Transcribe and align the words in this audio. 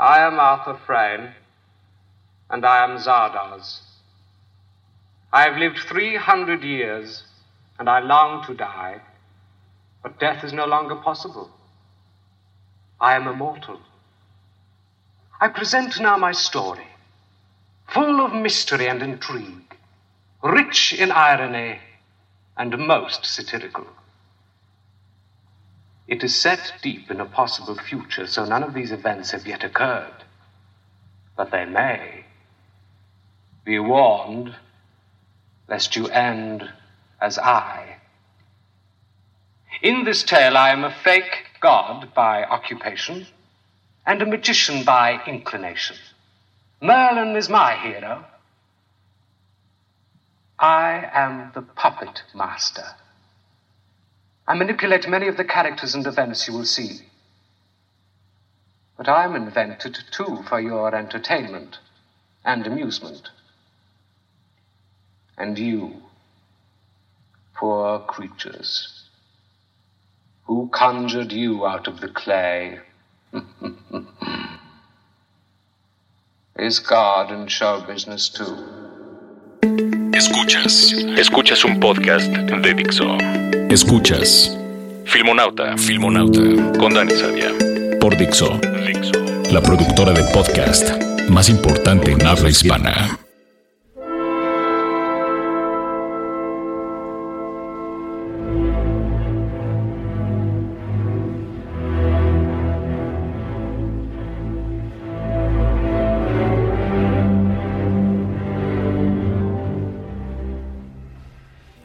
I 0.00 0.20
am 0.20 0.40
Arthur 0.40 0.78
Frame, 0.86 1.34
and 2.48 2.64
I 2.64 2.82
am 2.82 2.96
Zardoz. 2.96 3.82
I 5.30 5.42
have 5.42 5.58
lived 5.58 5.78
300 5.80 6.62
years, 6.64 7.24
and 7.78 7.86
I 7.86 7.98
long 7.98 8.42
to 8.46 8.54
die, 8.54 9.02
but 10.02 10.18
death 10.18 10.42
is 10.42 10.54
no 10.54 10.64
longer 10.64 10.96
possible. 10.96 11.50
I 12.98 13.14
am 13.14 13.28
immortal. 13.28 13.78
I 15.38 15.48
present 15.48 16.00
now 16.00 16.16
my 16.16 16.32
story, 16.32 16.88
full 17.86 18.24
of 18.24 18.32
mystery 18.32 18.88
and 18.88 19.02
intrigue, 19.02 19.76
rich 20.42 20.94
in 20.94 21.12
irony, 21.12 21.78
and 22.56 22.78
most 22.78 23.26
satirical. 23.26 23.86
It 26.10 26.24
is 26.24 26.34
set 26.34 26.72
deep 26.82 27.08
in 27.08 27.20
a 27.20 27.24
possible 27.24 27.76
future, 27.76 28.26
so 28.26 28.44
none 28.44 28.64
of 28.64 28.74
these 28.74 28.90
events 28.90 29.30
have 29.30 29.46
yet 29.46 29.62
occurred. 29.62 30.24
But 31.36 31.52
they 31.52 31.64
may. 31.64 32.24
Be 33.64 33.78
warned, 33.78 34.56
lest 35.68 35.94
you 35.94 36.08
end 36.08 36.68
as 37.20 37.38
I. 37.38 37.98
In 39.82 40.02
this 40.02 40.24
tale, 40.24 40.56
I 40.56 40.70
am 40.70 40.82
a 40.82 40.90
fake 40.90 41.46
god 41.60 42.12
by 42.12 42.42
occupation 42.42 43.28
and 44.04 44.20
a 44.20 44.26
magician 44.26 44.82
by 44.82 45.20
inclination. 45.26 45.96
Merlin 46.82 47.36
is 47.36 47.48
my 47.48 47.76
hero. 47.76 48.24
I 50.58 51.08
am 51.12 51.52
the 51.54 51.62
puppet 51.62 52.24
master. 52.34 52.96
I 54.50 54.54
manipulate 54.54 55.08
many 55.08 55.28
of 55.28 55.36
the 55.36 55.44
characters 55.44 55.94
and 55.94 56.04
events 56.04 56.48
you 56.48 56.54
will 56.54 56.64
see. 56.64 57.02
But 58.96 59.08
I'm 59.08 59.36
invented 59.36 59.96
too 60.10 60.42
for 60.48 60.60
your 60.60 60.92
entertainment 60.92 61.78
and 62.44 62.66
amusement. 62.66 63.28
And 65.38 65.56
you, 65.56 66.02
poor 67.54 68.00
creatures, 68.00 69.04
who 70.46 70.68
conjured 70.72 71.30
you 71.30 71.64
out 71.64 71.86
of 71.86 72.00
the 72.00 72.08
clay? 72.08 72.80
Is 76.58 76.80
God 76.80 77.30
in 77.30 77.46
show 77.46 77.82
business 77.86 78.28
too? 78.28 78.56
Escuchas, 80.12 80.92
escuchas 81.16 81.64
un 81.64 81.78
podcast 81.78 82.32
de 82.32 82.74
Dixo. 82.74 83.59
Escuchas. 83.70 84.58
Filmonauta, 85.04 85.78
Filmonauta. 85.78 86.40
Con 86.76 86.92
Dani 86.92 87.12
Sadia 87.12 87.52
por 88.00 88.16
Dixo, 88.16 88.58
Dixo, 88.84 89.12
la 89.52 89.62
productora 89.62 90.12
de 90.12 90.24
podcast 90.34 90.90
más 91.28 91.48
importante 91.48 92.10
en 92.10 92.26
habla 92.26 92.50
hispana. 92.50 93.29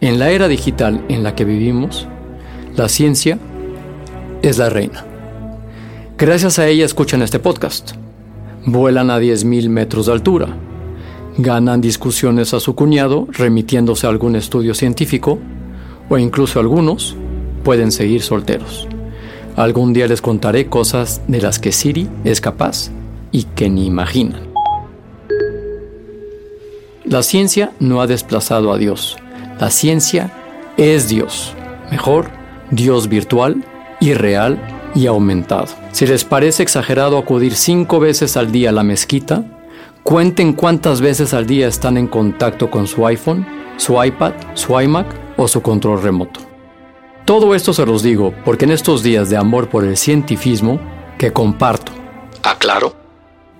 En 0.05 0.19
la 0.19 0.29
era 0.29 0.47
digital 0.47 1.03
en 1.09 1.23
la 1.23 1.33
que 1.33 1.45
vivimos, 1.45 2.07
la 2.75 2.89
ciencia 2.89 3.39
es 4.43 4.59
la 4.59 4.69
reina. 4.69 5.03
Gracias 6.16 6.59
a 6.59 6.67
ella 6.67 6.85
escuchan 6.85 7.23
este 7.23 7.39
podcast. 7.39 7.93
Vuelan 8.67 9.09
a 9.09 9.19
10.000 9.19 9.67
metros 9.67 10.05
de 10.05 10.11
altura. 10.11 10.55
Ganan 11.39 11.81
discusiones 11.81 12.53
a 12.53 12.59
su 12.59 12.75
cuñado 12.75 13.25
remitiéndose 13.31 14.05
a 14.05 14.11
algún 14.11 14.35
estudio 14.35 14.75
científico 14.75 15.39
o 16.07 16.19
incluso 16.19 16.59
algunos 16.59 17.15
pueden 17.63 17.91
seguir 17.91 18.21
solteros. 18.21 18.88
Algún 19.55 19.91
día 19.91 20.05
les 20.05 20.21
contaré 20.21 20.67
cosas 20.67 21.23
de 21.27 21.41
las 21.41 21.57
que 21.57 21.71
Siri 21.71 22.07
es 22.23 22.41
capaz 22.41 22.91
y 23.31 23.45
que 23.55 23.71
ni 23.71 23.88
imaginan. 23.88 24.53
La 27.05 27.23
ciencia 27.23 27.71
no 27.79 28.01
ha 28.01 28.07
desplazado 28.07 28.71
a 28.71 28.77
Dios 28.77 29.17
la 29.59 29.69
ciencia 29.69 30.31
es 30.75 31.07
Dios. 31.07 31.53
Mejor, 31.89 32.29
Dios 32.71 33.07
virtual, 33.07 33.63
irreal 34.01 34.59
y 34.93 35.07
aumentado. 35.07 35.67
Si 35.91 36.05
les 36.05 36.25
parece 36.25 36.63
exagerado 36.63 37.17
acudir 37.17 37.55
cinco 37.55 37.99
veces 37.99 38.35
al 38.35 38.51
día 38.51 38.69
a 38.69 38.73
la 38.73 38.83
mezquita, 38.83 39.44
cuenten 40.03 40.53
cuántas 40.53 40.99
veces 40.99 41.33
al 41.33 41.47
día 41.47 41.67
están 41.67 41.97
en 41.97 42.07
contacto 42.07 42.69
con 42.69 42.85
su 42.88 43.07
iPhone, 43.07 43.45
su 43.77 44.01
iPad, 44.03 44.33
su 44.55 44.79
iMac 44.79 45.07
o 45.38 45.47
su 45.47 45.61
control 45.61 46.01
remoto. 46.01 46.41
Todo 47.23 47.55
esto 47.55 47.73
se 47.73 47.85
los 47.85 48.03
digo 48.03 48.33
porque 48.44 48.65
en 48.65 48.71
estos 48.71 49.03
días 49.03 49.29
de 49.29 49.38
amor 49.38 49.69
por 49.69 49.83
el 49.85 49.97
cientifismo, 49.97 50.79
que 51.17 51.31
comparto, 51.31 51.94
aclaro, 52.44 52.94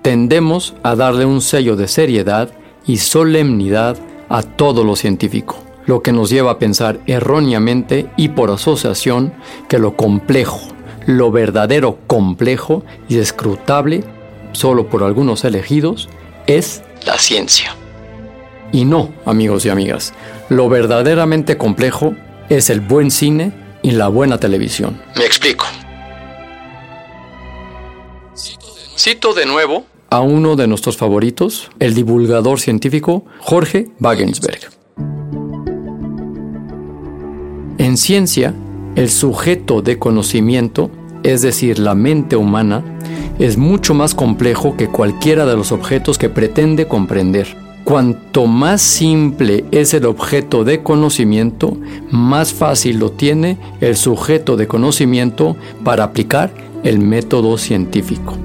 tendemos 0.02 0.74
a 0.82 0.94
darle 0.94 1.24
un 1.24 1.40
sello 1.40 1.74
de 1.74 1.88
seriedad 1.88 2.50
y 2.86 2.98
solemnidad 2.98 3.96
a 4.28 4.42
todo 4.42 4.84
lo 4.84 4.94
científico 4.94 5.65
lo 5.86 6.02
que 6.02 6.12
nos 6.12 6.30
lleva 6.30 6.52
a 6.52 6.58
pensar 6.58 7.00
erróneamente 7.06 8.10
y 8.16 8.28
por 8.28 8.50
asociación 8.50 9.32
que 9.68 9.78
lo 9.78 9.96
complejo, 9.96 10.60
lo 11.06 11.30
verdadero 11.30 11.98
complejo 12.06 12.84
y 13.08 13.18
escrutable, 13.18 14.04
solo 14.52 14.88
por 14.88 15.02
algunos 15.02 15.44
elegidos, 15.44 16.08
es 16.46 16.82
la 17.06 17.18
ciencia. 17.18 17.74
Y 18.72 18.84
no, 18.84 19.12
amigos 19.24 19.64
y 19.64 19.68
amigas, 19.68 20.12
lo 20.48 20.68
verdaderamente 20.68 21.56
complejo 21.56 22.14
es 22.48 22.68
el 22.68 22.80
buen 22.80 23.10
cine 23.10 23.52
y 23.82 23.92
la 23.92 24.08
buena 24.08 24.38
televisión. 24.38 25.00
Me 25.16 25.24
explico. 25.24 25.66
Cito 28.98 29.34
de 29.34 29.46
nuevo 29.46 29.84
a 30.10 30.20
uno 30.20 30.56
de 30.56 30.66
nuestros 30.66 30.96
favoritos, 30.96 31.70
el 31.78 31.94
divulgador 31.94 32.60
científico 32.60 33.24
Jorge 33.40 33.88
Wagensberg. 34.00 34.70
En 37.78 37.98
ciencia, 37.98 38.54
el 38.94 39.10
sujeto 39.10 39.82
de 39.82 39.98
conocimiento, 39.98 40.90
es 41.22 41.42
decir, 41.42 41.78
la 41.78 41.94
mente 41.94 42.34
humana, 42.34 42.82
es 43.38 43.58
mucho 43.58 43.92
más 43.92 44.14
complejo 44.14 44.76
que 44.78 44.88
cualquiera 44.88 45.44
de 45.44 45.56
los 45.56 45.72
objetos 45.72 46.16
que 46.16 46.30
pretende 46.30 46.88
comprender. 46.88 47.54
Cuanto 47.84 48.46
más 48.46 48.80
simple 48.80 49.66
es 49.70 49.92
el 49.92 50.06
objeto 50.06 50.64
de 50.64 50.82
conocimiento, 50.82 51.76
más 52.10 52.54
fácil 52.54 52.98
lo 52.98 53.12
tiene 53.12 53.58
el 53.80 53.96
sujeto 53.96 54.56
de 54.56 54.66
conocimiento 54.66 55.54
para 55.84 56.04
aplicar 56.04 56.52
el 56.82 56.98
método 56.98 57.58
científico. 57.58 58.38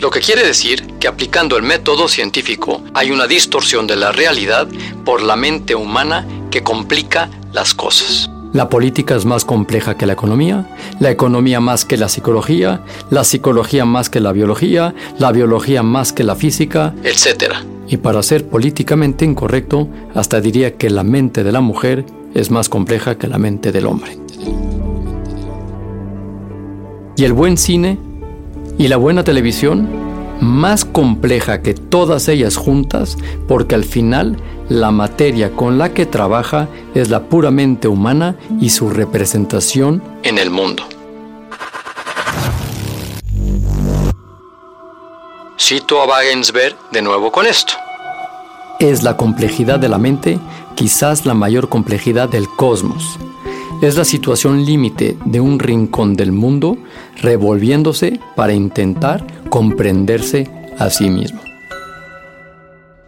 Lo 0.00 0.10
que 0.10 0.20
quiere 0.20 0.46
decir 0.46 0.86
que 1.00 1.08
aplicando 1.08 1.56
el 1.56 1.64
método 1.64 2.08
científico 2.08 2.82
hay 2.94 3.10
una 3.10 3.26
distorsión 3.26 3.86
de 3.86 3.96
la 3.96 4.12
realidad 4.12 4.68
por 5.04 5.22
la 5.22 5.34
mente 5.34 5.74
humana 5.74 6.26
que 6.50 6.62
complica 6.62 7.28
las 7.54 7.72
cosas. 7.72 8.28
La 8.52 8.68
política 8.68 9.16
es 9.16 9.24
más 9.24 9.44
compleja 9.44 9.96
que 9.96 10.06
la 10.06 10.12
economía, 10.12 10.68
la 11.00 11.10
economía 11.10 11.60
más 11.60 11.84
que 11.84 11.96
la 11.96 12.08
psicología, 12.08 12.82
la 13.10 13.24
psicología 13.24 13.84
más 13.84 14.10
que 14.10 14.20
la 14.20 14.32
biología, 14.32 14.94
la 15.18 15.32
biología 15.32 15.82
más 15.82 16.12
que 16.12 16.24
la 16.24 16.36
física, 16.36 16.94
etc. 17.02 17.54
Y 17.88 17.96
para 17.96 18.22
ser 18.22 18.48
políticamente 18.48 19.24
incorrecto, 19.24 19.88
hasta 20.14 20.40
diría 20.40 20.76
que 20.76 20.90
la 20.90 21.02
mente 21.02 21.42
de 21.42 21.52
la 21.52 21.60
mujer 21.60 22.04
es 22.34 22.50
más 22.50 22.68
compleja 22.68 23.16
que 23.16 23.28
la 23.28 23.38
mente 23.38 23.72
del 23.72 23.86
hombre. 23.86 24.18
Y 27.16 27.24
el 27.24 27.32
buen 27.32 27.56
cine 27.56 27.98
y 28.78 28.88
la 28.88 28.96
buena 28.96 29.22
televisión, 29.22 29.88
más 30.40 30.84
compleja 30.84 31.62
que 31.62 31.74
todas 31.74 32.28
ellas 32.28 32.56
juntas, 32.56 33.16
porque 33.48 33.74
al 33.74 33.84
final 33.84 34.36
la 34.68 34.90
materia 34.90 35.52
con 35.52 35.78
la 35.78 35.92
que 35.92 36.06
trabaja 36.06 36.68
es 36.94 37.10
la 37.10 37.24
puramente 37.24 37.88
humana 37.88 38.36
y 38.60 38.70
su 38.70 38.90
representación 38.90 40.02
en 40.22 40.38
el 40.38 40.50
mundo. 40.50 40.84
Cito 45.58 46.02
a 46.02 46.06
Wagensberg 46.06 46.76
de 46.92 47.02
nuevo 47.02 47.30
con 47.32 47.46
esto. 47.46 47.74
Es 48.80 49.02
la 49.02 49.16
complejidad 49.16 49.78
de 49.78 49.88
la 49.88 49.98
mente 49.98 50.38
quizás 50.74 51.24
la 51.24 51.34
mayor 51.34 51.68
complejidad 51.68 52.28
del 52.28 52.48
cosmos. 52.48 53.18
Es 53.84 53.96
la 53.96 54.06
situación 54.06 54.64
límite 54.64 55.14
de 55.26 55.40
un 55.40 55.58
rincón 55.58 56.16
del 56.16 56.32
mundo 56.32 56.78
revolviéndose 57.20 58.18
para 58.34 58.54
intentar 58.54 59.26
comprenderse 59.50 60.50
a 60.78 60.88
sí 60.88 61.10
mismo. 61.10 61.38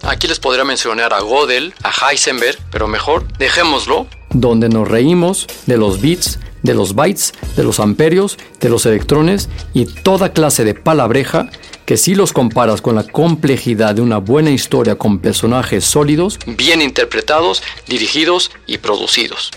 Aquí 0.02 0.28
les 0.28 0.38
podría 0.38 0.64
mencionar 0.66 1.14
a 1.14 1.20
Gödel, 1.20 1.72
a 1.82 1.90
Heisenberg, 1.90 2.58
pero 2.70 2.88
mejor 2.88 3.26
dejémoslo. 3.38 4.06
Donde 4.28 4.68
nos 4.68 4.86
reímos 4.86 5.46
de 5.64 5.78
los 5.78 6.02
bits, 6.02 6.40
de 6.62 6.74
los 6.74 6.94
bytes, 6.94 7.32
de 7.56 7.64
los 7.64 7.80
amperios, 7.80 8.36
de 8.60 8.68
los 8.68 8.84
electrones 8.84 9.48
y 9.72 9.86
toda 9.86 10.34
clase 10.34 10.64
de 10.64 10.74
palabreja 10.74 11.48
que 11.86 11.96
si 11.96 12.14
los 12.14 12.34
comparas 12.34 12.82
con 12.82 12.96
la 12.96 13.04
complejidad 13.04 13.94
de 13.94 14.02
una 14.02 14.18
buena 14.18 14.50
historia 14.50 14.96
con 14.96 15.20
personajes 15.20 15.86
sólidos, 15.86 16.38
bien 16.46 16.82
interpretados, 16.82 17.62
dirigidos 17.86 18.50
y 18.66 18.76
producidos. 18.76 19.52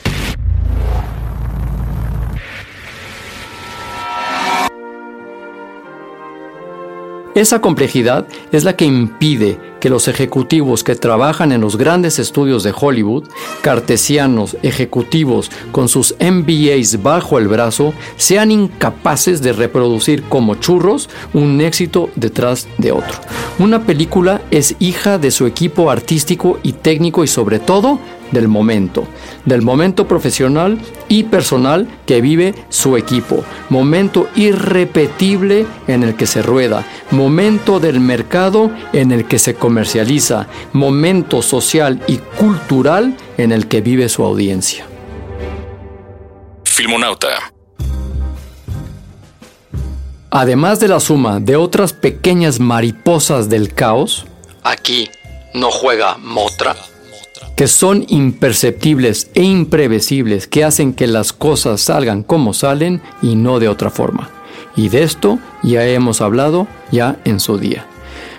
Esa 7.36 7.62
complejidad 7.62 8.28
es 8.52 8.64
la 8.64 8.76
que 8.76 8.86
impide 8.86 9.60
que 9.80 9.90
los 9.90 10.08
ejecutivos 10.08 10.84
que 10.84 10.96
trabajan 10.96 11.52
en 11.52 11.62
los 11.62 11.78
grandes 11.78 12.18
estudios 12.18 12.64
de 12.64 12.74
Hollywood, 12.76 13.30
cartesianos 13.62 14.58
ejecutivos 14.64 15.52
con 15.72 15.90
sus 15.90 16.16
MBAs 16.20 17.04
bajo 17.04 17.38
el 17.38 17.48
brazo, 17.48 17.94
sean 18.18 18.52
incapaces 18.52 19.44
de 19.44 19.54
reproducir 19.54 20.24
como 20.24 20.56
churros 20.56 21.08
un 21.34 21.62
éxito 21.62 22.10
detrás 22.16 22.68
de 22.80 22.92
otro. 22.92 23.20
Una 23.60 23.84
película 23.84 24.42
es 24.50 24.76
hija 24.80 25.20
de 25.20 25.30
su 25.30 25.46
equipo 25.46 25.92
artístico 25.92 26.60
y 26.64 26.74
técnico 26.74 27.24
y 27.24 27.28
sobre 27.28 27.60
todo 27.60 28.00
del 28.32 28.48
momento, 28.48 29.08
del 29.46 29.62
momento 29.62 30.08
profesional 30.08 30.80
y 31.08 31.24
personal 31.24 31.88
que 32.06 32.22
vive 32.22 32.56
su 32.70 32.98
equipo, 32.98 33.44
momento 33.70 34.30
irrepetible 34.36 35.66
en 35.88 36.04
el 36.04 36.16
que 36.16 36.28
se 36.28 36.42
rueda, 36.42 36.86
momento 37.12 37.80
del 37.80 38.00
mercado 38.00 38.72
en 38.94 39.12
el 39.12 39.26
que 39.26 39.40
se 39.40 39.56
comercializa, 39.56 40.48
momento 40.74 41.42
social 41.42 42.02
y 42.08 42.18
cultural 42.18 43.16
en 43.38 43.52
el 43.52 43.68
que 43.68 43.82
vive 43.82 44.10
su 44.10 44.24
audiencia. 44.24 44.86
Filmonauta. 46.64 47.54
Además 50.32 50.80
de 50.80 50.88
la 50.88 51.00
suma 51.00 51.40
de 51.40 51.56
otras 51.56 51.92
pequeñas 51.94 52.60
mariposas 52.60 53.50
del 53.50 53.74
caos, 53.74 54.28
aquí 54.64 55.10
no 55.56 55.72
juega 55.72 56.18
Motra 56.18 56.76
que 57.60 57.68
son 57.68 58.06
imperceptibles 58.08 59.32
e 59.34 59.44
imprevisibles, 59.44 60.48
que 60.48 60.64
hacen 60.64 60.94
que 60.94 61.08
las 61.08 61.34
cosas 61.34 61.82
salgan 61.82 62.24
como 62.24 62.54
salen 62.54 63.02
y 63.22 63.36
no 63.36 63.60
de 63.60 63.68
otra 63.68 63.90
forma. 63.90 64.30
Y 64.78 64.88
de 64.88 65.04
esto 65.04 65.40
ya 65.62 65.86
hemos 65.86 66.22
hablado 66.22 66.70
ya 66.90 67.20
en 67.26 67.42
su 67.42 67.58
día. 67.58 67.86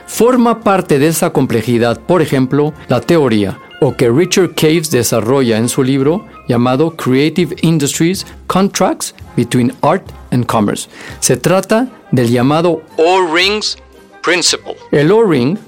Forma 0.07 0.61
parte 0.61 0.99
de 0.99 1.09
esa 1.09 1.35
complejidad, 1.35 2.01
por 2.01 2.23
ejemplo, 2.23 2.73
la 2.89 3.03
teoría 3.03 3.59
o 3.83 3.95
que 3.95 4.09
Richard 4.09 4.55
Caves 4.55 4.91
desarrolla 4.91 5.59
en 5.59 5.69
su 5.69 5.83
libro 5.83 6.25
llamado 6.49 6.97
Creative 6.97 7.55
Industries 7.61 8.27
Contracts 8.47 9.15
Between 9.37 9.75
Art 9.83 10.11
and 10.31 10.47
Commerce. 10.47 10.89
Se 11.19 11.37
trata 11.37 11.89
del 12.11 12.31
llamado 12.31 12.81
O-Rings 12.97 13.77
Principle. 14.23 14.77
El 14.93 15.13
O-Ring 15.13 15.59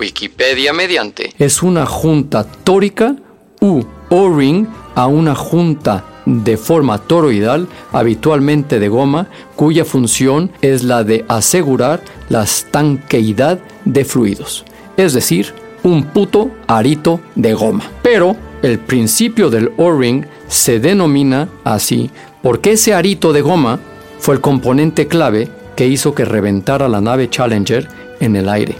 Wikipedia 0.00 0.72
mediante, 0.72 1.34
es 1.38 1.62
una 1.62 1.84
junta 1.84 2.44
tórica 2.44 3.16
u 3.60 3.82
O-ring 4.08 4.66
a 4.94 5.06
una 5.06 5.34
junta 5.34 6.04
de 6.24 6.56
forma 6.56 6.98
toroidal, 6.98 7.68
habitualmente 7.92 8.80
de 8.80 8.88
goma, 8.88 9.28
cuya 9.56 9.84
función 9.84 10.50
es 10.62 10.84
la 10.84 11.04
de 11.04 11.24
asegurar 11.28 12.02
la 12.30 12.44
estanqueidad 12.44 13.58
de 13.84 14.04
fluidos, 14.04 14.64
es 14.96 15.12
decir, 15.12 15.54
un 15.82 16.04
puto 16.04 16.50
arito 16.66 17.20
de 17.34 17.52
goma. 17.54 17.84
Pero 18.02 18.36
el 18.62 18.78
principio 18.78 19.50
del 19.50 19.70
O-ring 19.76 20.24
se 20.48 20.80
denomina 20.80 21.48
así 21.64 22.10
porque 22.42 22.72
ese 22.72 22.94
arito 22.94 23.32
de 23.32 23.42
goma 23.42 23.78
fue 24.18 24.34
el 24.34 24.40
componente 24.40 25.06
clave 25.08 25.48
que 25.76 25.86
hizo 25.86 26.14
que 26.14 26.24
reventara 26.24 26.88
la 26.88 27.00
nave 27.00 27.28
Challenger 27.28 27.88
en 28.20 28.36
el 28.36 28.48
aire 28.48 28.76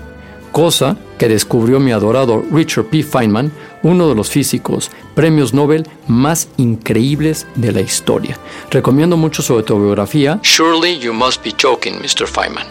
cosa 0.50 0.96
que 1.20 1.28
descubrió 1.28 1.78
mi 1.80 1.92
adorado 1.92 2.42
Richard 2.50 2.86
P. 2.86 3.02
Feynman, 3.02 3.52
uno 3.82 4.08
de 4.08 4.14
los 4.14 4.30
físicos 4.30 4.90
premios 5.14 5.52
Nobel 5.52 5.86
más 6.08 6.48
increíbles 6.56 7.46
de 7.56 7.72
la 7.72 7.82
historia. 7.82 8.38
Recomiendo 8.70 9.18
mucho 9.18 9.42
su 9.42 9.52
autobiografía 9.52 10.40
Surely 10.42 10.98
You 10.98 11.12
Must 11.12 11.44
Be 11.44 11.52
Joking, 11.60 11.96
Mr. 11.96 12.26
Feynman. 12.26 12.66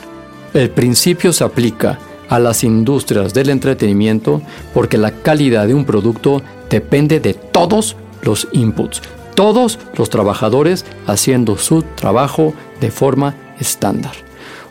El 0.55 0.71
principio 0.71 1.31
se 1.31 1.43
aplica 1.43 1.99
a 2.27 2.39
las 2.39 2.63
industrias 2.63 3.35
del 3.35 3.51
entretenimiento 3.51 4.41
porque 4.73 4.97
la 4.97 5.11
calidad 5.11 5.67
de 5.67 5.75
un 5.75 5.85
producto 5.85 6.41
depende 6.71 7.19
de 7.19 7.35
todos 7.35 7.97
los 8.23 8.47
inputs, 8.51 9.03
todos 9.35 9.77
los 9.95 10.09
trabajadores 10.09 10.87
haciendo 11.05 11.55
su 11.55 11.83
trabajo 11.83 12.55
de 12.81 12.89
forma 12.89 13.35
estándar. 13.59 14.13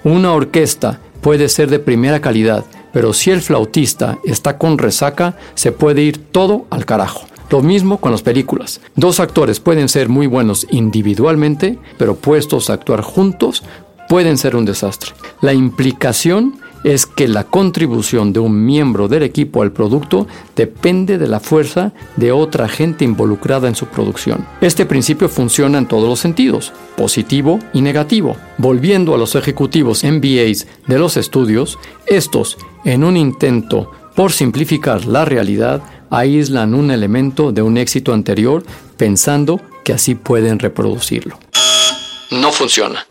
Una 0.03 0.33
orquesta 0.33 0.99
puede 1.21 1.49
ser 1.49 1.71
de 1.71 1.79
primera 1.79 2.21
calidad, 2.21 2.65
pero 2.93 3.13
si 3.13 3.31
el 3.31 3.43
flautista 3.43 4.19
está 4.25 4.59
con 4.59 4.79
resaca, 4.79 5.37
se 5.55 5.73
puede 5.73 6.03
ir 6.03 6.19
todo 6.19 6.67
al 6.71 6.85
carajo. 6.85 7.27
Lo 7.51 7.63
mismo 7.63 7.99
con 7.99 8.13
las 8.13 8.23
películas. 8.23 8.81
Dos 8.95 9.21
actores 9.21 9.59
pueden 9.59 9.89
ser 9.89 10.09
muy 10.09 10.27
buenos 10.27 10.67
individualmente, 10.71 11.79
pero 11.97 12.17
puestos 12.17 12.69
a 12.69 12.75
actuar 12.75 13.01
juntos 13.01 13.63
pueden 14.09 14.37
ser 14.37 14.57
un 14.57 14.65
desastre. 14.65 15.13
La 15.41 15.55
implicación 15.55 16.61
es 16.85 17.07
que 17.07 17.29
la 17.29 17.45
contribución 17.45 18.33
de 18.33 18.41
un 18.41 18.65
miembro 18.65 19.09
del 19.09 19.23
equipo 19.23 19.63
al 19.63 19.73
producto 19.73 20.27
depende 20.55 21.19
de 21.19 21.27
la 21.27 21.41
fuerza 21.41 21.93
de 22.17 22.33
otra 22.33 22.69
gente 22.69 23.05
involucrada 23.05 23.69
en 23.69 23.75
su 23.75 23.87
producción. 23.87 24.47
Este 24.61 24.87
principio 24.87 25.29
funciona 25.29 25.79
en 25.79 25.87
todos 25.87 26.09
los 26.09 26.21
sentidos, 26.21 26.73
positivo 26.97 27.59
y 27.73 27.81
negativo. 27.81 28.37
Volviendo 28.59 29.15
a 29.15 29.19
los 29.19 29.35
ejecutivos 29.35 30.05
MBAs 30.05 30.67
de 30.87 30.99
los 30.99 31.17
estudios, 31.17 31.79
estos, 32.07 32.59
en 32.89 33.05
un 33.05 33.19
intento 33.19 33.91
por 34.15 34.33
simplificar 34.33 35.05
la 35.05 35.27
realidad, 35.27 35.83
aíslan 36.11 36.73
un 36.73 36.91
elemento 36.91 37.53
de 37.53 37.61
un 37.61 37.77
éxito 37.77 38.15
anterior 38.15 38.65
pensando 38.97 39.61
que 39.85 39.93
así 39.93 40.15
pueden 40.15 40.59
reproducirlo. 40.59 41.39
No 42.31 42.51
funciona. 42.51 43.07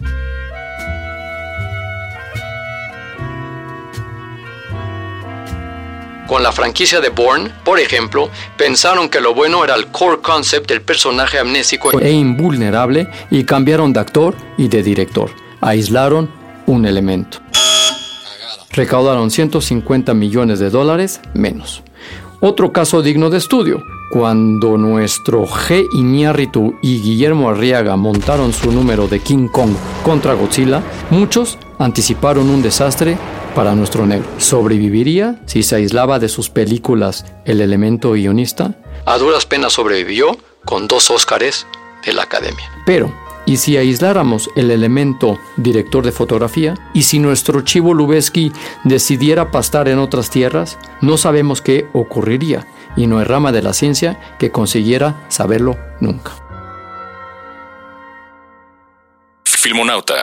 Con 6.27 6.43
la 6.43 6.51
franquicia 6.51 6.99
de 6.99 7.09
Bourne, 7.09 7.51
por 7.63 7.79
ejemplo, 7.79 8.29
pensaron 8.57 9.07
que 9.09 9.21
lo 9.21 9.33
bueno 9.33 9.63
era 9.63 9.75
el 9.75 9.87
core 9.87 10.21
concept 10.21 10.67
del 10.67 10.81
personaje 10.81 11.37
amnésico 11.37 11.97
e 12.01 12.11
invulnerable 12.11 13.07
y 13.29 13.43
cambiaron 13.45 13.93
de 13.93 13.99
actor 13.99 14.35
y 14.57 14.67
de 14.67 14.81
director. 14.81 15.29
Aislaron 15.61 16.29
un 16.65 16.85
elemento. 16.85 17.39
Recaudaron 18.77 19.31
150 19.31 20.13
millones 20.13 20.59
de 20.59 20.69
dólares 20.69 21.19
menos. 21.33 21.81
Otro 22.41 22.71
caso 22.71 23.01
digno 23.01 23.31
de 23.31 23.39
estudio. 23.39 23.83
Cuando 24.11 24.77
nuestro 24.77 25.47
G. 25.47 25.83
Iñárritu 25.93 26.75
y 26.83 27.01
Guillermo 27.01 27.49
Arriaga 27.49 27.95
montaron 27.95 28.53
su 28.53 28.71
número 28.71 29.07
de 29.07 29.19
King 29.19 29.47
Kong 29.47 29.71
contra 30.03 30.35
Godzilla, 30.35 30.83
muchos 31.09 31.57
anticiparon 31.79 32.51
un 32.51 32.61
desastre 32.61 33.17
para 33.55 33.73
nuestro 33.73 34.05
negro. 34.05 34.27
¿Sobreviviría 34.37 35.41
si 35.47 35.63
se 35.63 35.77
aislaba 35.77 36.19
de 36.19 36.29
sus 36.29 36.51
películas 36.51 37.25
el 37.45 37.61
elemento 37.61 38.11
guionista? 38.11 38.75
A 39.07 39.17
duras 39.17 39.47
penas 39.47 39.73
sobrevivió 39.73 40.37
con 40.65 40.87
dos 40.87 41.09
Óscares 41.09 41.65
de 42.05 42.13
la 42.13 42.21
Academia. 42.21 42.71
Pero, 42.85 43.11
¿y 43.47 43.57
si 43.57 43.77
aisláramos 43.77 44.51
el 44.55 44.69
elemento 44.69 45.39
director 45.55 46.05
de 46.05 46.11
fotografía? 46.11 46.75
¿Y 46.93 47.03
si 47.03 47.17
nuestro 47.17 47.61
Chivo 47.61 47.95
Lubeski 47.95 48.51
decidiera 48.83 49.49
pastar 49.49 49.87
en 49.87 49.97
otras 49.97 50.29
tierras? 50.29 50.77
No 51.01 51.17
sabemos 51.17 51.61
qué 51.63 51.87
ocurriría 51.93 52.67
y 52.95 53.07
no 53.07 53.17
hay 53.17 53.25
rama 53.25 53.51
de 53.51 53.63
la 53.63 53.73
ciencia 53.73 54.19
que 54.37 54.51
consiguiera 54.51 55.25
saberlo 55.29 55.77
nunca. 55.99 56.33
Filmonauta 59.45 60.13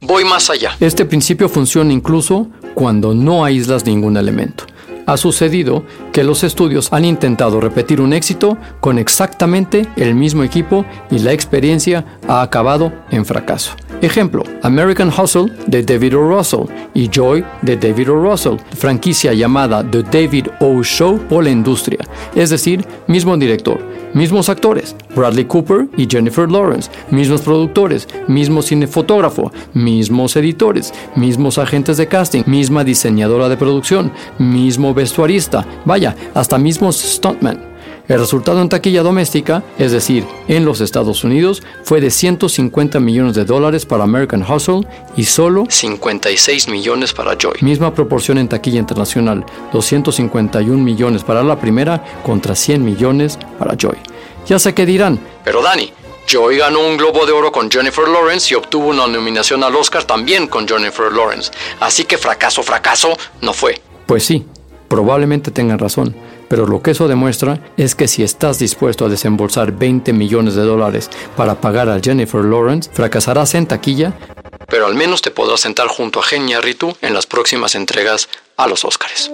Voy 0.00 0.24
más 0.24 0.50
allá. 0.50 0.76
Este 0.78 1.04
principio 1.04 1.48
funciona 1.48 1.92
incluso 1.92 2.46
cuando 2.74 3.12
no 3.12 3.44
aíslas 3.44 3.84
ningún 3.84 4.16
elemento. 4.16 4.64
Ha 5.06 5.16
sucedido 5.16 5.84
que 6.12 6.24
los 6.24 6.44
estudios 6.44 6.92
han 6.92 7.04
intentado 7.04 7.60
repetir 7.60 8.00
un 8.00 8.12
éxito 8.12 8.58
con 8.80 8.98
exactamente 8.98 9.88
el 9.96 10.14
mismo 10.14 10.42
equipo 10.42 10.84
y 11.10 11.20
la 11.20 11.32
experiencia 11.32 12.04
ha 12.28 12.42
acabado 12.42 12.92
en 13.10 13.24
fracaso. 13.24 13.72
Ejemplo, 14.02 14.42
American 14.62 15.08
Hustle 15.08 15.50
de 15.66 15.82
David 15.82 16.16
O. 16.16 16.20
Russell 16.20 16.66
y 16.92 17.08
Joy 17.08 17.42
de 17.62 17.76
David 17.76 18.10
O. 18.10 18.14
Russell, 18.16 18.58
franquicia 18.76 19.32
llamada 19.32 19.82
The 19.90 20.02
David 20.02 20.48
O. 20.60 20.82
Show 20.82 21.18
por 21.28 21.44
la 21.44 21.50
industria, 21.50 21.98
es 22.34 22.50
decir, 22.50 22.84
mismo 23.06 23.36
director, 23.38 23.80
mismos 24.12 24.50
actores, 24.50 24.94
Bradley 25.14 25.46
Cooper 25.46 25.88
y 25.96 26.06
Jennifer 26.06 26.50
Lawrence, 26.50 26.90
mismos 27.10 27.40
productores, 27.40 28.06
mismo 28.28 28.60
cinefotógrafo, 28.60 29.50
mismos 29.72 30.36
editores, 30.36 30.92
mismos 31.14 31.56
agentes 31.56 31.96
de 31.96 32.06
casting, 32.06 32.42
misma 32.46 32.84
diseñadora 32.84 33.48
de 33.48 33.56
producción, 33.56 34.12
mismo 34.38 34.92
vestuarista, 34.92 35.66
vaya, 35.86 36.14
hasta 36.34 36.58
mismos 36.58 36.96
stuntmen. 36.96 37.75
El 38.08 38.20
resultado 38.20 38.62
en 38.62 38.68
taquilla 38.68 39.02
doméstica, 39.02 39.64
es 39.78 39.90
decir, 39.90 40.24
en 40.46 40.64
los 40.64 40.80
Estados 40.80 41.24
Unidos, 41.24 41.64
fue 41.82 42.00
de 42.00 42.12
150 42.12 43.00
millones 43.00 43.34
de 43.34 43.44
dólares 43.44 43.84
para 43.84 44.04
American 44.04 44.44
Hustle 44.48 44.86
y 45.16 45.24
solo 45.24 45.64
56 45.68 46.68
millones 46.68 47.12
para 47.12 47.36
Joy. 47.36 47.56
Misma 47.62 47.92
proporción 47.92 48.38
en 48.38 48.48
taquilla 48.48 48.78
internacional, 48.78 49.44
251 49.72 50.80
millones 50.80 51.24
para 51.24 51.42
la 51.42 51.58
primera 51.58 52.04
contra 52.22 52.54
100 52.54 52.84
millones 52.84 53.40
para 53.58 53.76
Joy. 53.76 53.96
Ya 54.46 54.60
sé 54.60 54.72
que 54.72 54.86
dirán, 54.86 55.18
pero 55.42 55.60
Dani, 55.60 55.92
Joy 56.28 56.58
ganó 56.58 56.86
un 56.86 56.96
Globo 56.96 57.26
de 57.26 57.32
Oro 57.32 57.50
con 57.50 57.68
Jennifer 57.68 58.06
Lawrence 58.06 58.54
y 58.54 58.56
obtuvo 58.56 58.90
una 58.90 59.08
nominación 59.08 59.64
al 59.64 59.74
Oscar 59.74 60.04
también 60.04 60.46
con 60.46 60.68
Jennifer 60.68 61.12
Lawrence. 61.12 61.50
Así 61.80 62.04
que 62.04 62.18
fracaso, 62.18 62.62
fracaso 62.62 63.16
no 63.40 63.52
fue. 63.52 63.80
Pues 64.06 64.24
sí, 64.24 64.46
probablemente 64.88 65.50
tengan 65.50 65.80
razón 65.80 66.14
pero 66.48 66.66
lo 66.66 66.82
que 66.82 66.92
eso 66.92 67.08
demuestra 67.08 67.60
es 67.76 67.94
que 67.94 68.08
si 68.08 68.22
estás 68.22 68.58
dispuesto 68.58 69.04
a 69.04 69.08
desembolsar 69.08 69.72
20 69.72 70.12
millones 70.12 70.54
de 70.54 70.62
dólares 70.62 71.10
para 71.36 71.60
pagar 71.60 71.88
a 71.88 72.00
Jennifer 72.00 72.44
Lawrence, 72.44 72.90
fracasarás 72.92 73.54
en 73.54 73.66
taquilla, 73.66 74.12
pero 74.68 74.86
al 74.86 74.94
menos 74.94 75.22
te 75.22 75.30
podrás 75.30 75.60
sentar 75.60 75.88
junto 75.88 76.20
a 76.20 76.22
Genia 76.22 76.60
Ritu 76.60 76.96
en 77.00 77.14
las 77.14 77.26
próximas 77.26 77.74
entregas 77.74 78.28
a 78.56 78.66
los 78.66 78.84
Oscars. 78.84 79.30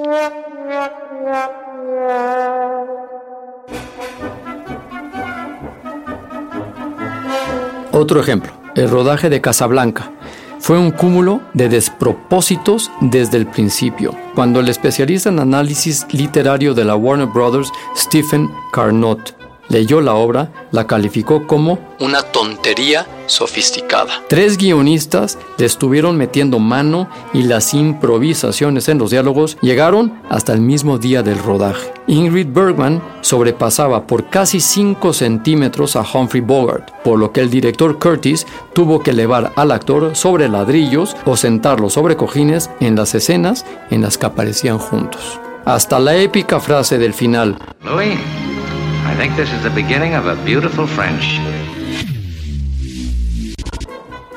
Otro 7.92 8.20
ejemplo, 8.20 8.52
el 8.74 8.88
rodaje 8.88 9.28
de 9.28 9.40
Casablanca 9.40 10.10
fue 10.62 10.78
un 10.78 10.92
cúmulo 10.92 11.42
de 11.54 11.68
despropósitos 11.68 12.92
desde 13.00 13.36
el 13.36 13.46
principio, 13.46 14.14
cuando 14.36 14.60
el 14.60 14.68
especialista 14.68 15.28
en 15.28 15.40
análisis 15.40 16.06
literario 16.12 16.72
de 16.72 16.84
la 16.84 16.94
Warner 16.94 17.26
Brothers, 17.26 17.72
Stephen 17.96 18.48
Carnot, 18.72 19.41
leyó 19.72 20.02
la 20.02 20.14
obra, 20.14 20.52
la 20.70 20.86
calificó 20.86 21.46
como 21.46 21.78
una 21.98 22.22
tontería 22.22 23.06
sofisticada. 23.26 24.22
Tres 24.28 24.58
guionistas 24.58 25.38
le 25.56 25.64
estuvieron 25.64 26.16
metiendo 26.18 26.58
mano 26.58 27.08
y 27.32 27.42
las 27.44 27.72
improvisaciones 27.72 28.88
en 28.88 28.98
los 28.98 29.10
diálogos 29.10 29.56
llegaron 29.62 30.20
hasta 30.28 30.52
el 30.52 30.60
mismo 30.60 30.98
día 30.98 31.22
del 31.22 31.38
rodaje. 31.38 31.90
Ingrid 32.06 32.48
Bergman 32.52 33.02
sobrepasaba 33.22 34.06
por 34.06 34.28
casi 34.28 34.60
5 34.60 35.12
centímetros 35.14 35.96
a 35.96 36.02
Humphrey 36.02 36.42
Bogart, 36.42 36.90
por 37.02 37.18
lo 37.18 37.32
que 37.32 37.40
el 37.40 37.48
director 37.48 37.98
Curtis 37.98 38.46
tuvo 38.74 39.02
que 39.02 39.12
elevar 39.12 39.52
al 39.56 39.72
actor 39.72 40.14
sobre 40.14 40.50
ladrillos 40.50 41.16
o 41.24 41.36
sentarlo 41.36 41.88
sobre 41.88 42.16
cojines 42.16 42.68
en 42.80 42.96
las 42.96 43.14
escenas 43.14 43.64
en 43.90 44.02
las 44.02 44.18
que 44.18 44.26
aparecían 44.26 44.78
juntos. 44.78 45.40
Hasta 45.64 45.98
la 45.98 46.16
épica 46.16 46.60
frase 46.60 46.98
del 46.98 47.14
final. 47.14 47.56
I 49.04 49.14
think 49.16 49.34
this 49.36 49.52
is 49.52 49.62
the 49.62 49.70
beginning 49.70 50.14
of 50.14 50.26
a 50.26 50.36
beautiful 50.44 50.86
friendship. 50.86 51.42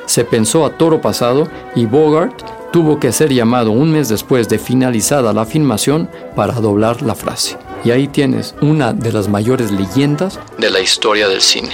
Se 0.06 0.24
pensó 0.24 0.64
a 0.66 0.76
toro 0.76 1.00
pasado 1.00 1.48
y 1.74 1.86
Bogart 1.86 2.42
tuvo 2.72 2.98
que 2.98 3.12
ser 3.12 3.32
llamado 3.32 3.70
un 3.70 3.92
mes 3.92 4.08
después 4.08 4.48
de 4.48 4.58
finalizada 4.58 5.32
la 5.32 5.46
filmación 5.46 6.10
para 6.34 6.54
doblar 6.54 7.02
la 7.02 7.14
frase. 7.14 7.56
Y 7.84 7.90
ahí 7.90 8.08
tienes 8.08 8.54
una 8.60 8.92
de 8.92 9.12
las 9.12 9.28
mayores 9.28 9.70
leyendas 9.70 10.40
de 10.58 10.70
la 10.70 10.80
historia 10.80 11.28
del 11.28 11.40
cine. 11.40 11.70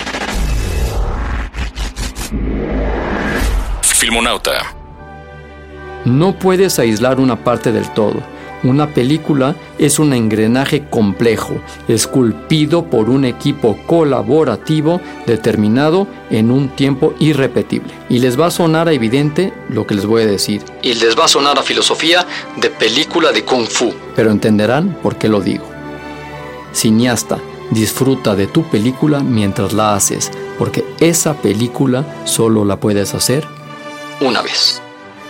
Filmonauta. 3.81 4.75
No 6.05 6.39
puedes 6.39 6.79
aislar 6.79 7.21
una 7.21 7.43
parte 7.43 7.73
del 7.73 7.89
todo 7.95 8.32
una 8.65 8.95
película 8.95 9.57
es 9.79 9.99
un 9.99 10.13
engranaje 10.13 10.89
complejo, 10.89 11.61
esculpido 11.89 12.85
por 12.85 13.11
un 13.11 13.25
equipo 13.25 13.77
colaborativo 13.87 15.01
determinado 15.27 16.07
en 16.31 16.51
un 16.51 16.69
tiempo 16.69 17.15
irrepetible. 17.19 17.93
Y 18.09 18.19
les 18.19 18.39
va 18.39 18.47
a 18.47 18.51
sonar 18.51 18.89
evidente 18.89 19.53
lo 19.69 19.87
que 19.87 19.95
les 19.95 20.07
voy 20.07 20.23
a 20.23 20.27
decir. 20.27 20.63
Y 20.83 20.95
les 20.95 21.19
va 21.19 21.25
a 21.25 21.29
sonar 21.29 21.59
a 21.59 21.63
filosofía 21.63 22.27
de 22.57 22.71
película 22.71 23.33
de 23.33 23.45
kung 23.45 23.67
fu. 23.67 23.93
Pero 24.15 24.31
entenderán 24.31 24.97
por 25.03 25.17
qué 25.17 25.29
lo 25.29 25.41
digo. 25.41 25.67
Cineasta, 26.73 27.39
disfruta 27.71 28.35
de 28.35 28.47
tu 28.47 28.65
película 28.65 29.21
mientras 29.21 29.73
la 29.73 29.95
haces, 29.95 30.31
porque 30.59 30.85
esa 31.01 31.35
película 31.35 32.05
solo 32.25 32.65
la 32.65 32.79
puedes 32.79 33.15
hacer 33.15 33.47
una 34.21 34.43
vez. 34.43 34.81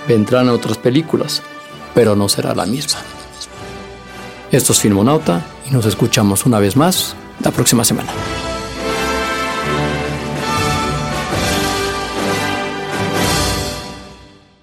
Vendrán 0.07 0.49
otras 0.49 0.79
películas, 0.79 1.43
pero 1.95 2.17
no 2.17 2.29
será 2.29 2.55
la 2.55 2.67
misma. 2.67 3.01
Esto 4.53 4.73
es 4.75 4.81
Filmonauta 4.81 5.43
y 5.67 5.73
nos 5.73 5.87
escuchamos 5.87 6.45
una 6.45 6.59
vez 6.59 6.77
más 6.77 7.17
la 7.43 7.51
próxima 7.51 7.85
semana. 7.85 8.13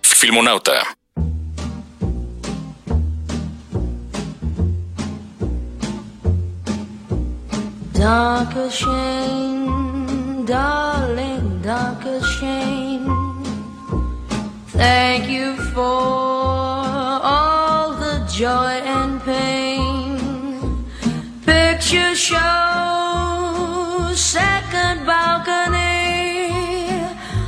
Filmonauta. 0.04 0.74
Dark 7.94 8.54
shame, 8.70 10.46
darling, 10.46 11.62
dark 11.64 12.06
shame. 12.40 13.10
Thank 14.72 15.30
you 15.30 15.56
for 15.74 16.19
Picture 21.90 22.14
show, 22.14 24.12
second 24.14 25.08
balcony 25.08 26.54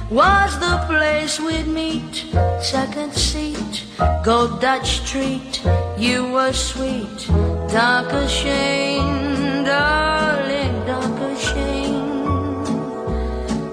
was 0.09 0.59
the 0.59 0.83
place 0.87 1.39
we'd 1.39 1.67
meet. 1.67 2.25
Second 2.59 3.13
seat, 3.13 3.85
go 4.23 4.57
Dutch 4.59 5.07
treat. 5.07 5.61
You 5.95 6.31
were 6.31 6.53
sweet, 6.53 7.27
darker 7.69 8.27
shame, 8.27 9.63
darling, 9.63 10.85
darker 10.87 11.35
shame. 11.35 12.65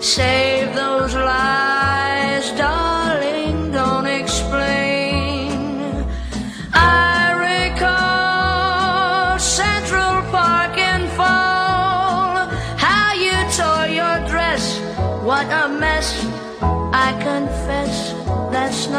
Save 0.02 0.75
those 0.75 1.14
lies, 1.14 1.98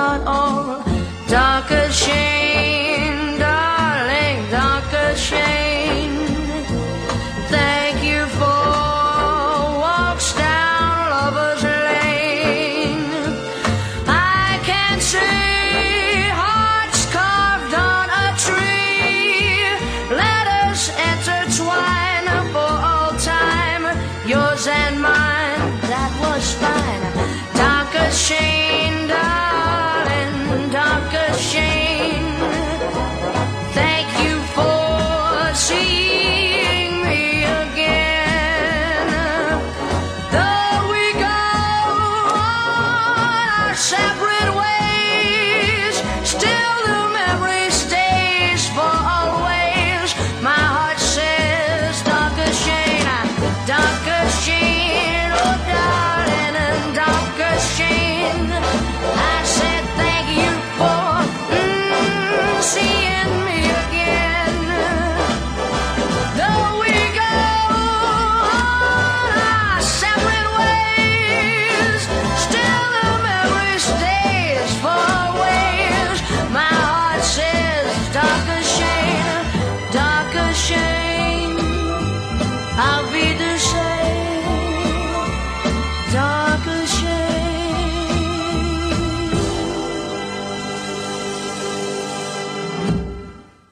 that's 0.10 0.26
not 0.26 0.28
all. 0.28 0.84
Darker 1.28 1.92
shame, 1.92 2.39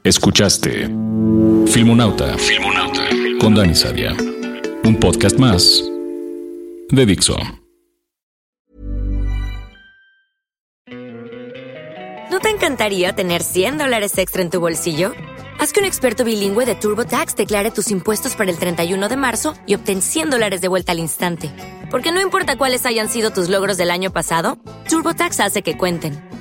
Escuchaste 0.07 0.87
Filmonauta, 1.67 2.37
Filmonauta 2.37 3.09
con 3.41 3.53
Dani 3.53 3.75
Sadia. 3.75 4.15
Un 4.85 4.97
podcast 5.01 5.37
más 5.37 5.83
de 6.89 7.05
Dixo. 7.05 7.35
¿No 12.31 12.39
te 12.39 12.49
encantaría 12.51 13.11
tener 13.11 13.43
100 13.43 13.79
dólares 13.79 14.17
extra 14.17 14.41
en 14.41 14.49
tu 14.49 14.61
bolsillo? 14.61 15.11
Haz 15.59 15.73
que 15.73 15.81
un 15.81 15.85
experto 15.85 16.23
bilingüe 16.23 16.65
de 16.65 16.75
TurboTax 16.75 17.35
declare 17.35 17.71
tus 17.71 17.91
impuestos 17.91 18.37
para 18.37 18.49
el 18.49 18.57
31 18.57 19.09
de 19.09 19.17
marzo 19.17 19.55
y 19.65 19.75
obtén 19.75 20.01
100 20.01 20.29
dólares 20.29 20.61
de 20.61 20.69
vuelta 20.69 20.93
al 20.93 20.99
instante. 20.99 21.51
Porque 21.91 22.13
no 22.13 22.21
importa 22.21 22.57
cuáles 22.57 22.85
hayan 22.85 23.09
sido 23.09 23.31
tus 23.31 23.49
logros 23.49 23.75
del 23.75 23.91
año 23.91 24.13
pasado, 24.13 24.57
TurboTax 24.87 25.41
hace 25.41 25.63
que 25.63 25.77
cuenten. 25.77 26.26